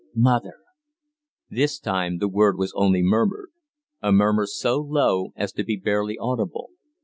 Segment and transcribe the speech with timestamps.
[0.15, 0.55] "Mother!"
[1.51, 3.49] This time the word was only murmured,
[4.01, 6.71] a murmur so low as to be barely audible.